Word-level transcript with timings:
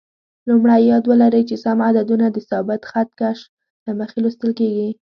لومړی: 0.47 0.81
یاد 0.91 1.03
ولرئ 1.07 1.43
چې 1.49 1.55
سم 1.63 1.77
عددونه 1.87 2.25
د 2.31 2.37
ثابت 2.49 2.81
خط 2.91 3.09
کش 3.19 3.39
له 3.85 3.91
مخې 3.99 4.17
لوستل 4.23 4.51
کېږي. 4.59 4.89